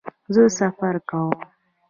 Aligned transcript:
زه 0.33 0.43
سفر 0.59 0.95
کوم 1.09 1.37